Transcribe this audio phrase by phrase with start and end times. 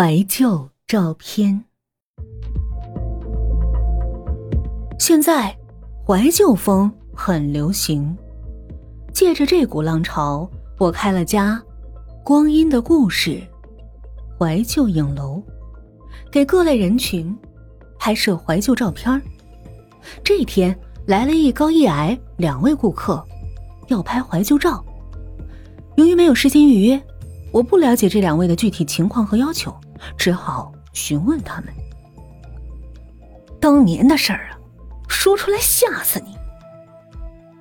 [0.00, 1.64] 怀旧照片。
[4.96, 5.52] 现在
[6.06, 8.16] 怀旧风很流行，
[9.12, 10.48] 借着这股浪潮，
[10.78, 11.60] 我开了家
[12.22, 13.42] “光阴的故事”
[14.38, 15.42] 怀旧影楼，
[16.30, 17.36] 给各类人群
[17.98, 19.20] 拍摄怀旧照片。
[20.22, 20.78] 这天
[21.08, 23.20] 来了一高一矮两位顾客，
[23.88, 24.80] 要拍怀旧照。
[25.96, 27.02] 由于没有事先预约，
[27.50, 29.74] 我不了解这两位的具体情况和要求，
[30.16, 31.72] 只好询问他们。
[33.60, 34.58] 当年的事儿啊，
[35.08, 36.36] 说出来吓死你！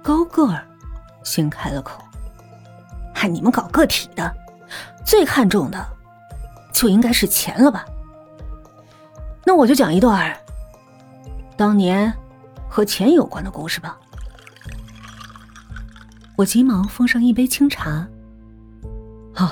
[0.04, 0.66] 高个儿
[1.24, 2.04] 先开了口
[3.14, 4.34] ：“嗨，你们搞个体的，
[5.04, 5.86] 最看重的
[6.72, 7.84] 就应该是钱了吧？
[9.44, 10.38] 那我就讲一段
[11.58, 12.14] 当年
[12.70, 13.98] 和钱有关的故事吧。”
[16.38, 18.08] 我急忙奉上一杯清茶。
[19.34, 19.52] 好，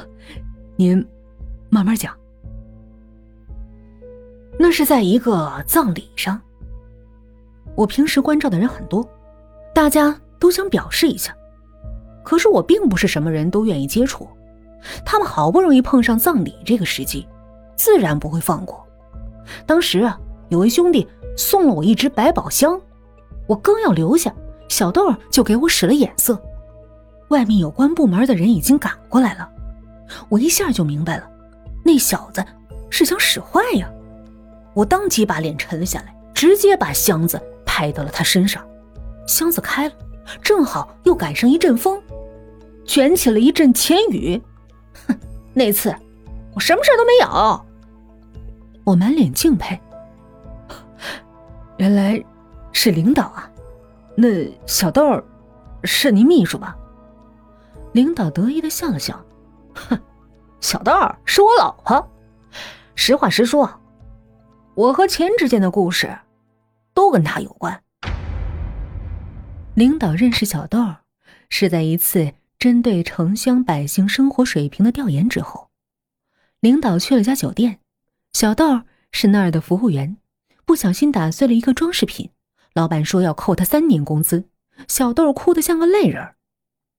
[0.75, 1.03] 您
[1.69, 2.15] 慢慢讲。
[4.57, 6.39] 那是在一个葬礼上。
[7.75, 9.07] 我平时关照的人很多，
[9.73, 11.35] 大家都想表示一下，
[12.23, 14.27] 可是我并不是什么人都愿意接触。
[15.05, 17.27] 他们好不容易碰上葬礼这个时机，
[17.75, 18.85] 自然不会放过。
[19.65, 22.79] 当时啊，有位兄弟送了我一只百宝箱，
[23.47, 24.33] 我刚要留下，
[24.69, 26.41] 小豆就给我使了眼色。
[27.29, 29.49] 外面有关部门的人已经赶过来了。
[30.29, 31.27] 我一下就明白了，
[31.83, 32.45] 那小子
[32.89, 33.91] 是想使坏呀！
[34.75, 38.63] 我当即把脸沉了下来，直接把箱子拍到了他身上。
[39.25, 39.95] 箱子开了，
[40.43, 41.99] 正好又赶上一阵风，
[42.85, 44.39] 卷起了一阵钱雨。
[45.07, 45.17] 哼，
[45.53, 45.95] 那次
[46.53, 47.65] 我什么事都没有。
[48.83, 49.79] 我满脸敬佩，
[51.77, 52.23] 原来
[52.71, 53.49] 是领导啊！
[54.15, 54.27] 那
[54.67, 55.23] 小豆儿
[55.83, 56.75] 是您秘书吧？
[57.93, 59.19] 领导得意的笑了笑。
[59.73, 59.97] 哼，
[60.59, 62.07] 小豆儿是我老婆。
[62.93, 63.67] 实话实说，
[64.75, 66.19] 我和钱之间的故事，
[66.93, 67.81] 都跟他有关。
[69.73, 70.95] 领导认识小豆，
[71.49, 75.69] 是在一次针对城乡百姓生活水平的调研之后。
[76.59, 77.79] 领导去了家酒店，
[78.33, 78.81] 小豆
[79.13, 80.17] 是那儿的服务员，
[80.65, 82.31] 不小心打碎了一个装饰品，
[82.73, 84.49] 老板说要扣他三年工资。
[84.89, 86.35] 小豆哭得像个泪人。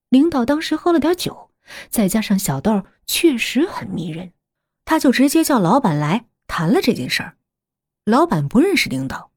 [0.09, 1.51] 领导当时喝了点酒。
[1.91, 4.33] 再加上小豆确实很迷人，
[4.87, 7.37] 他就直接叫老板来谈了这件事儿。
[8.07, 9.33] 老板不认识领导，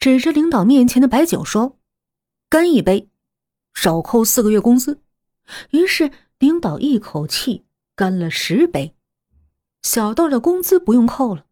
[0.00, 1.76] 指着领导面前的白酒说
[2.48, 3.10] ：“干一杯，
[3.74, 5.02] 少扣四个月工资。”
[5.72, 8.94] 于是领导一口气干了十杯，
[9.82, 11.44] 小豆的工资不用扣了，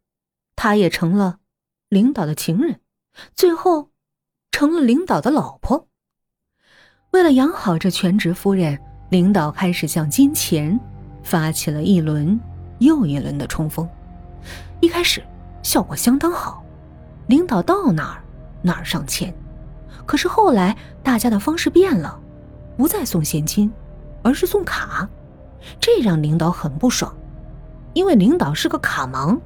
[0.55, 1.37] 他也成了
[1.89, 2.81] 领导的情人，
[3.35, 3.91] 最后
[4.51, 5.87] 成了领导的老婆。
[7.11, 8.81] 为了养好这全职夫人。
[9.09, 10.77] 领导开始向金钱
[11.23, 12.37] 发起了一轮
[12.79, 13.87] 又一轮的冲锋，
[14.81, 15.23] 一开始
[15.61, 16.63] 效果相当好，
[17.27, 18.23] 领导到哪儿
[18.61, 19.33] 哪儿上钱。
[20.05, 22.17] 可是后来大家的方式变了，
[22.77, 23.71] 不再送现金，
[24.23, 25.07] 而是送卡，
[25.79, 27.13] 这让领导很不爽，
[27.93, 29.37] 因为领导是个卡盲，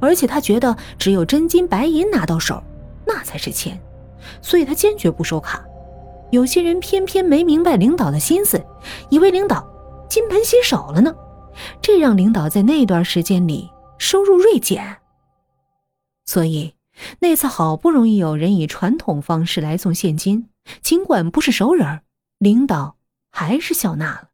[0.00, 2.60] 而且他觉得只有真金白银拿到手，
[3.06, 3.80] 那才是钱，
[4.42, 5.64] 所以他坚决不收卡。
[6.30, 8.60] 有些人偏偏没明白领导的心思，
[9.10, 9.64] 以为领导
[10.08, 11.14] 金盆洗手了呢，
[11.80, 14.96] 这让领导在那段时间里收入锐减。
[16.30, 16.76] 所以
[17.18, 20.48] 那次好不容易有人以传统方式来送现金，
[20.80, 22.02] 尽管不是熟人，
[22.38, 22.96] 领导
[23.32, 24.30] 还是笑纳了。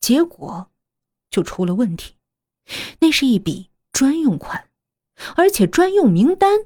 [0.00, 0.70] 结果
[1.28, 2.14] 就出了问题，
[3.00, 4.70] 那是一笔专用款，
[5.34, 6.60] 而且专用名单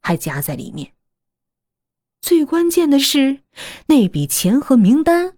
[0.00, 0.92] 还夹在里面。
[2.20, 3.40] 最关键的是，
[3.86, 5.36] 那笔钱和名单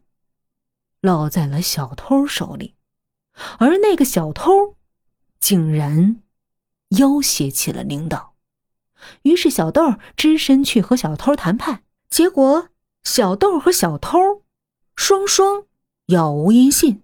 [1.00, 2.74] 落在了小偷手里，
[3.58, 4.76] 而那个小偷
[5.40, 6.20] 竟然
[6.90, 8.34] 要挟起了领导。
[9.22, 12.68] 于是小豆只身去和小偷谈判，结果
[13.04, 14.44] 小豆和小偷
[14.94, 15.66] 双双
[16.06, 17.02] 杳无音信。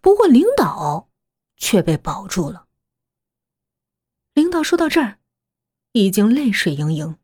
[0.00, 1.08] 不过领导
[1.56, 2.66] 却被保住了。
[4.34, 5.18] 领导说到这儿，
[5.92, 7.16] 已经泪水盈盈。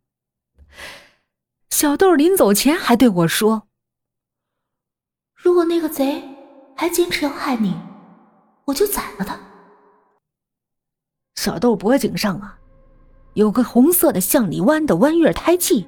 [1.70, 3.68] 小豆临走前还对我说
[5.36, 6.22] ：“如果那个贼
[6.74, 7.74] 还坚持要害你，
[8.64, 9.38] 我就宰了他。”
[11.38, 12.58] 小豆脖颈上啊，
[13.34, 15.86] 有个红色的向里弯的弯月胎记。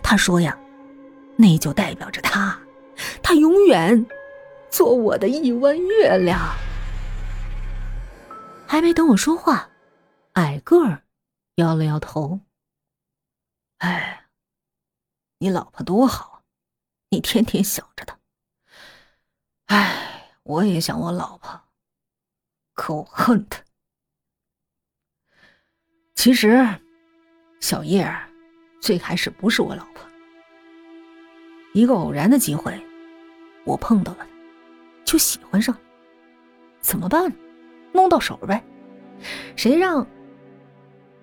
[0.00, 0.56] 他说呀，
[1.34, 2.56] 那就代表着他，
[3.20, 4.06] 他永远
[4.70, 6.38] 做我的一弯月亮。
[8.64, 9.70] 还没等我说话，
[10.34, 11.02] 矮个儿
[11.56, 12.38] 摇了摇头
[13.78, 14.28] ：“哎。”
[15.38, 16.44] 你老婆多好，
[17.10, 18.16] 你天天想着她。
[19.66, 21.60] 唉，我也想我老婆，
[22.72, 23.65] 可我恨她。
[26.16, 26.66] 其实，
[27.60, 28.10] 小叶
[28.80, 30.04] 最开始不是我老婆。
[31.72, 32.76] 一个偶然的机会，
[33.64, 34.26] 我碰到了，
[35.04, 35.80] 就喜欢上了。
[36.80, 37.30] 怎么办？
[37.92, 38.64] 弄到手呗。
[39.54, 40.04] 谁让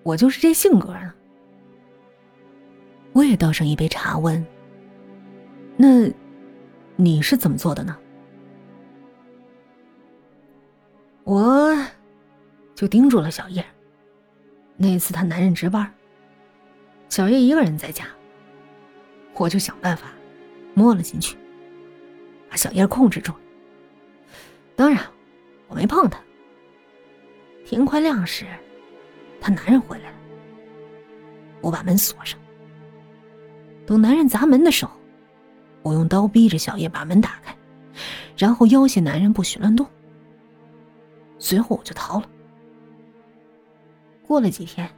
[0.03, 1.13] 我就是这性格呢？
[3.13, 4.45] 我也倒上一杯茶，问
[5.75, 6.09] ：“那
[6.95, 7.97] 你是怎么做的呢？”
[11.25, 11.75] 我
[12.75, 13.65] 就盯住了小叶。
[14.75, 15.93] 那次他男人值班，
[17.09, 18.05] 小叶一个人在家，
[19.35, 20.07] 我就想办法
[20.73, 21.37] 摸了进去，
[22.49, 23.31] 把小叶控制住。
[24.75, 25.03] 当然，
[25.67, 26.19] 我没碰他。
[27.65, 28.45] 天快亮时，
[29.39, 30.17] 他男人回来了，
[31.61, 32.39] 我把门锁上。
[33.85, 34.91] 等男人砸门的时候，
[35.81, 37.55] 我用刀逼着小叶把门打开，
[38.35, 39.87] 然后要挟男人不许乱动。
[41.37, 42.29] 随后我就逃了。
[44.27, 44.89] 过了几天，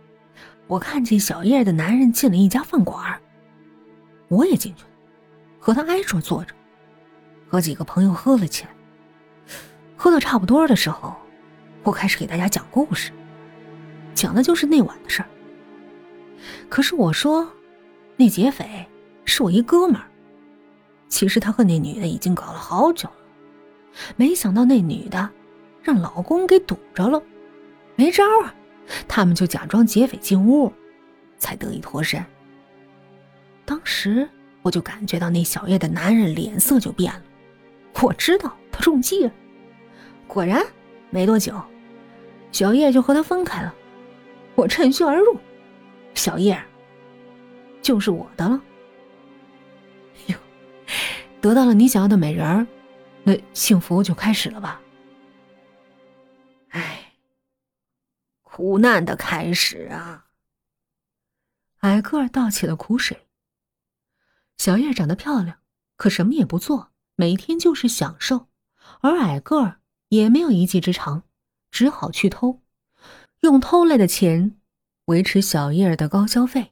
[0.68, 3.20] 我看见小叶的男人进了一家饭馆，
[4.28, 4.90] 我也进去了，
[5.60, 6.54] 和他挨桌坐着，
[7.48, 8.70] 和几个朋友喝了起来。
[9.98, 11.16] 喝到差不多的时候，
[11.84, 13.12] 我开始给大家讲故事，
[14.14, 15.30] 讲的就是那晚的事儿。
[16.70, 17.50] 可是我说，
[18.16, 18.86] 那劫匪
[19.26, 20.08] 是我一哥们儿，
[21.08, 23.16] 其实他和那女的已经搞了好久了，
[24.16, 25.30] 没想到那女的
[25.82, 27.22] 让老公给堵着了，
[27.96, 28.54] 没招啊。
[29.08, 30.72] 他们就假装劫匪进屋，
[31.38, 32.24] 才得以脱身。
[33.66, 34.28] 当时
[34.62, 37.22] 我就感觉到那小叶的男人脸色就变了，
[38.02, 39.32] 我知道他中计了。
[40.28, 40.64] 果然，
[41.10, 41.60] 没多久，
[42.52, 43.74] 小叶就和他分开了。
[44.56, 45.38] 我趁虚而入，
[46.14, 46.58] 小叶
[47.82, 48.62] 就是我的了。
[50.28, 50.36] 哟，
[51.42, 52.68] 得到了你想要的美人儿，
[53.24, 54.80] 那幸福就开始了吧？
[58.56, 60.28] 苦难的开始啊！
[61.80, 63.28] 矮个儿倒起了苦水。
[64.58, 65.60] 小叶长得漂亮，
[65.98, 68.48] 可什么也不做，每天就是享受。
[69.02, 71.24] 而矮个儿也没有一技之长，
[71.70, 72.62] 只好去偷，
[73.42, 74.58] 用偷来的钱
[75.08, 76.72] 维持小叶儿的高消费。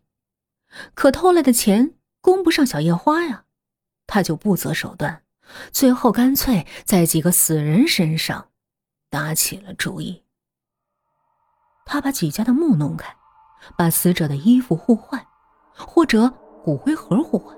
[0.94, 3.44] 可偷来的钱供不上小叶花呀，
[4.08, 5.26] 他就不择手段，
[5.74, 8.52] 最后干脆在几个死人身上
[9.10, 10.23] 打起了主意。
[11.86, 13.14] 他把几家的墓弄开，
[13.78, 15.22] 把死者的衣服互换，
[15.76, 16.32] 或者
[16.64, 17.56] 骨灰盒互换，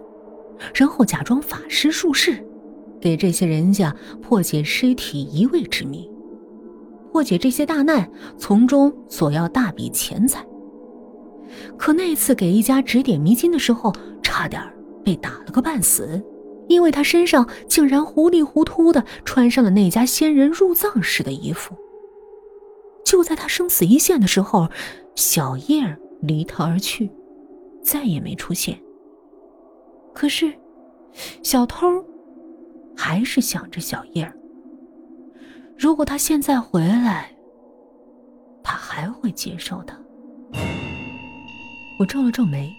[0.74, 2.46] 然后假装法师术士，
[3.00, 6.10] 给这些人家破解尸体移位之谜，
[7.12, 10.46] 破解这些大难，从中索要大笔钱财。
[11.78, 13.94] 可那次给一家指点迷津的时候，
[14.24, 14.62] 差点
[15.04, 16.22] 被打了个半死，
[16.68, 21.76] 因为他身上竟然糊里糊涂的穿上了那家仙人入葬时的衣服。
[23.06, 24.70] 就在他生死一线的时候，
[25.16, 27.10] 小叶离他而去，
[27.82, 28.78] 再也没出现。
[30.14, 30.54] 可是，
[31.44, 31.88] 小偷
[32.98, 34.34] 还是想着小叶
[35.78, 37.34] 如果他现在回来，
[38.64, 39.96] 他还会接受的。
[42.00, 42.74] 我皱了皱眉，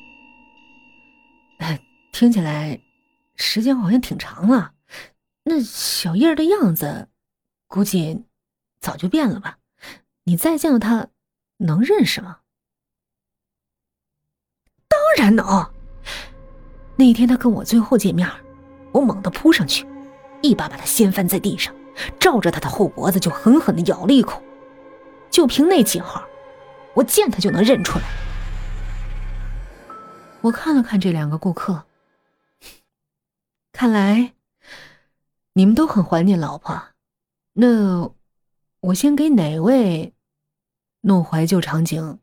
[2.12, 2.78] 听起来
[3.36, 4.72] 时间好像挺长了。
[5.44, 7.08] 那小叶的样子，
[7.68, 8.24] 估计
[8.80, 9.58] 早就变了吧。
[10.28, 11.08] 你再见到他，
[11.58, 12.40] 能认识吗？
[14.88, 15.72] 当然能。
[16.96, 18.28] 那天他跟我最后见面，
[18.90, 19.86] 我猛地扑上去，
[20.42, 21.72] 一把把他掀翻在地上，
[22.18, 24.42] 照着他的后脖子就狠狠的咬了一口。
[25.30, 26.26] 就凭那记号，
[26.94, 28.04] 我见他就能认出来。
[30.40, 31.84] 我看了看这两个顾客，
[33.70, 34.34] 看来
[35.52, 36.82] 你们都很怀念老婆。
[37.52, 38.10] 那
[38.80, 40.14] 我先给哪位？
[41.06, 42.18] 弄怀旧场景，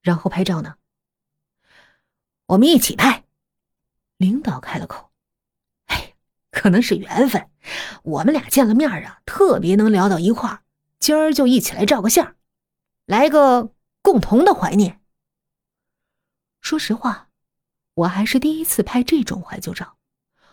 [0.00, 0.76] 然后拍照呢？
[2.46, 3.24] 我们一起拍。
[4.16, 5.10] 领导开了口
[5.88, 6.14] ：“哎，
[6.50, 7.50] 可能是缘分，
[8.02, 10.62] 我们俩见了面啊，特别能聊到一块儿。
[10.98, 12.34] 今儿就一起来照个相，
[13.04, 15.02] 来个共同的怀念。”
[16.62, 17.28] 说实话，
[17.92, 19.98] 我还是第一次拍这种怀旧照。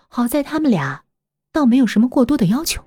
[0.09, 1.05] 好在他们俩
[1.53, 2.83] 倒没有什么过多的要求，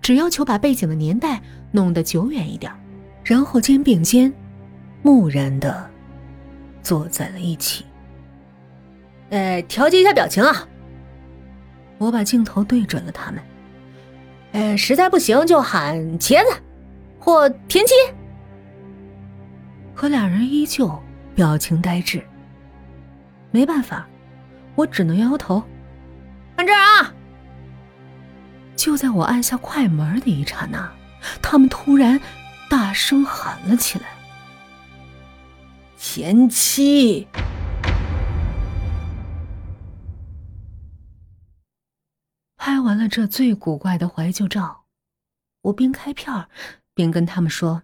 [0.00, 2.81] 只要求把背景的年代弄得久远一点。
[3.24, 4.32] 然后肩并肩，
[5.02, 5.88] 木然的
[6.82, 7.84] 坐在了一起。
[9.30, 10.68] 呃，调节一下表情啊！
[11.98, 13.40] 我把镜头对准了他们。
[14.52, 16.60] 呃，实在不行就喊茄子
[17.18, 17.94] 或田七。
[19.94, 21.00] 可两人依旧
[21.34, 22.22] 表情呆滞。
[23.50, 24.06] 没办法，
[24.74, 25.62] 我只能摇摇头。
[26.56, 27.14] 看这儿啊！
[28.74, 30.92] 就在我按下快门的一刹那，
[31.40, 32.20] 他们突然。
[32.72, 34.16] 大声喊了起来
[35.94, 37.28] ：“前妻。
[42.56, 44.86] 拍完了这最古怪的怀旧照，
[45.60, 46.48] 我边开片
[46.94, 47.82] 边跟他们说：“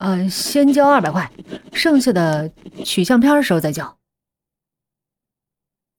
[0.00, 1.30] 呃，先交二百块，
[1.74, 2.50] 剩下的
[2.82, 3.98] 取相片的时候再交。”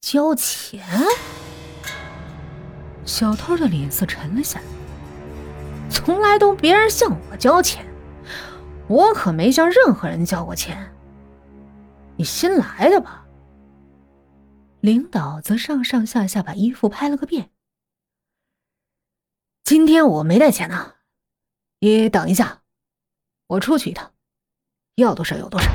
[0.01, 0.83] 交钱？
[3.05, 4.80] 小偷的脸色沉了下来。
[5.91, 7.85] 从来都别人向我交钱，
[8.87, 10.91] 我可没向任何人交过钱。
[12.15, 13.25] 你新来的吧？
[14.79, 17.51] 领导则上上下下把衣服拍了个遍。
[19.63, 20.93] 今天我没带钱呢，
[21.79, 22.61] 你等一下，
[23.47, 24.11] 我出去一趟，
[24.95, 25.69] 要多少有多少。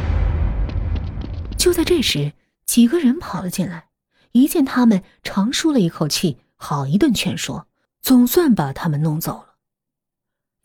[1.57, 2.33] 就在这时，
[2.65, 3.89] 几个人跑了进来，
[4.33, 7.69] 一见他们，长舒了一口气，好一顿劝说，
[8.01, 9.56] 总算把他们弄走了。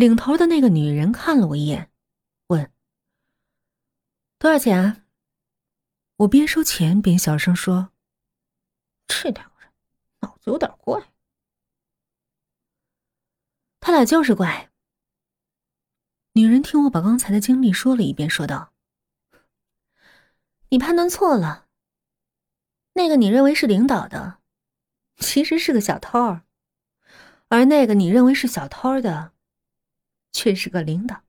[0.02, 1.92] 领头的那个女人看了我一眼，
[2.48, 2.72] 问
[4.40, 5.04] ：“多少钱？”啊？”
[6.18, 7.92] 我边收钱边小声说
[9.06, 9.72] ：“这两个人
[10.22, 11.12] 脑子有点怪。”
[13.80, 14.72] 他俩就是怪。
[16.32, 18.74] 女人听我把刚才的经历说了一遍，说道
[20.70, 21.68] ：“你判断错了。
[22.94, 24.40] 那个你认为是领导的，
[25.18, 26.40] 其实是个小偷
[27.50, 29.34] 而那个你认为是小偷的。”
[30.32, 31.22] 却是个领导。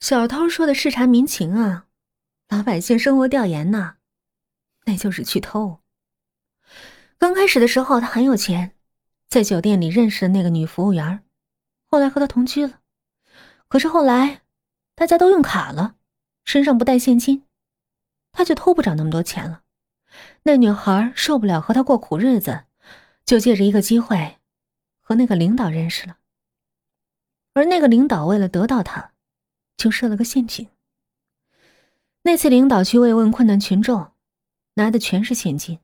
[0.00, 1.86] 小偷说的视察民情啊，
[2.48, 3.96] 老百姓生活调研呐，
[4.84, 5.80] 那就是去偷。
[7.18, 8.72] 刚开始的时候他很有钱，
[9.28, 11.24] 在酒店里认识的那个女服务员，
[11.86, 12.80] 后来和他同居了。
[13.68, 14.42] 可是后来
[14.94, 15.96] 大家都用卡了，
[16.44, 17.44] 身上不带现金，
[18.32, 19.62] 他就偷不着那么多钱了。
[20.42, 22.64] 那女孩受不了和他过苦日子，
[23.24, 24.36] 就借着一个机会
[25.00, 26.18] 和那个领导认识了。
[27.56, 29.12] 而那个领导为了得到他，
[29.78, 30.68] 就设了个陷阱。
[32.20, 34.12] 那次领导去慰问困难群众，
[34.74, 35.78] 拿的全是现金，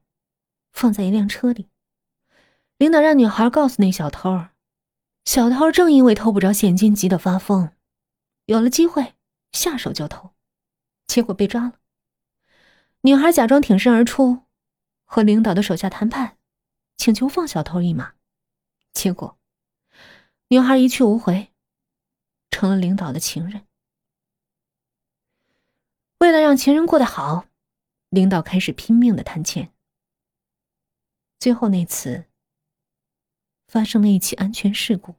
[0.71, 1.71] 放在一辆车里。
[2.77, 4.49] 领导让女孩告诉那小偷，
[5.25, 7.71] 小偷正因为偷不着现金，急得发疯，
[8.45, 9.15] 有了机会
[9.53, 10.33] 下手就偷，
[11.07, 11.73] 结果被抓了。
[13.01, 14.41] 女孩假装挺身而出，
[15.07, 16.37] 和领导的手下谈判，
[16.99, 18.13] 请求放小偷一马，
[18.93, 19.39] 结果
[20.49, 21.49] 女孩一去无回。
[22.63, 23.67] 成了领导的情人。
[26.19, 27.47] 为了让情人过得好，
[28.09, 29.73] 领导开始拼命的谈钱。
[31.41, 32.27] 最后那次
[33.67, 35.17] 发生了一起安全事故，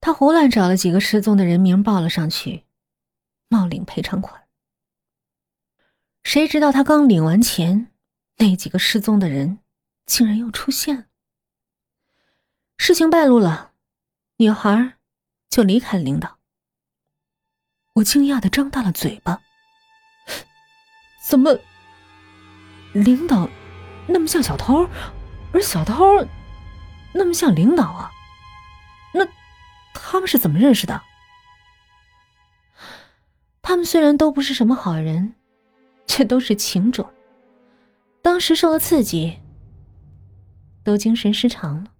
[0.00, 2.64] 他胡乱找了几个失踪的人名报了上去，
[3.48, 4.48] 冒领赔偿款。
[6.24, 7.92] 谁知道他刚领完钱，
[8.38, 9.58] 那几个失踪的人
[10.06, 11.04] 竟然又出现了。
[12.78, 13.74] 事情败露了，
[14.38, 14.94] 女孩。
[15.50, 16.37] 就离开了领导。
[17.98, 19.40] 我惊讶的张大了嘴巴，
[21.20, 21.58] 怎么
[22.92, 23.48] 领导
[24.06, 24.88] 那么像小偷，
[25.52, 26.04] 而小偷
[27.12, 28.10] 那么像领导啊？
[29.12, 29.26] 那
[29.92, 31.02] 他们是怎么认识的？
[33.62, 35.34] 他们虽然都不是什么好人，
[36.06, 37.12] 却都是情种。
[38.22, 39.40] 当时受了刺激，
[40.84, 41.90] 都精神失常了。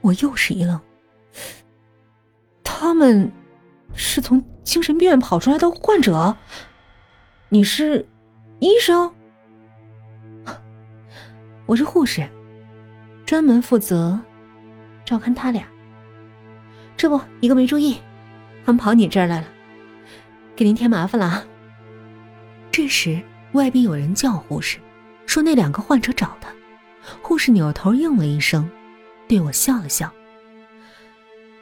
[0.00, 0.80] 我又是一愣。
[2.64, 3.32] 他们
[3.94, 6.36] 是从精神病院跑出来的患者。
[7.48, 8.06] 你是
[8.58, 9.12] 医生？
[11.66, 12.28] 我是护士，
[13.24, 14.18] 专门负责
[15.04, 15.64] 照看他俩。
[16.96, 17.98] 这不，一个没注意，
[18.64, 19.46] 他们跑你这儿来了，
[20.54, 21.44] 给您添麻烦了啊。
[22.70, 23.20] 这时，
[23.52, 24.78] 外边有人叫护士，
[25.26, 26.50] 说那两个患者找他。
[27.22, 28.68] 护士扭头应了一声，
[29.28, 30.12] 对我笑了笑。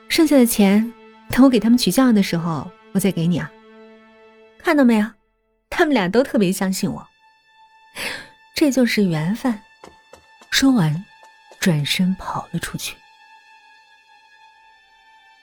[0.09, 0.93] 剩下的钱，
[1.33, 3.51] 等我给他们取项的时候，我再给你啊。
[4.59, 5.07] 看到没有，
[5.71, 7.09] 他们俩都特别相信我，
[8.55, 9.59] 这就是缘分。
[10.51, 11.05] 说完，
[11.59, 12.95] 转身跑了出去。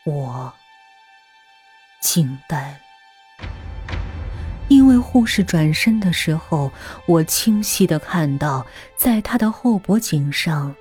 [0.05, 0.53] 我
[1.99, 2.79] 惊呆，
[4.67, 6.71] 因为护士转身的时候，
[7.07, 8.63] 我清晰的看到，
[8.95, 10.73] 在他的后脖颈上。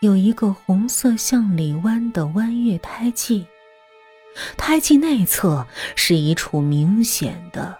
[0.00, 3.46] 有一个红色向里弯的弯月胎记，
[4.56, 7.78] 胎记内侧是一处明显的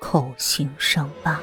[0.00, 1.40] 口型伤疤。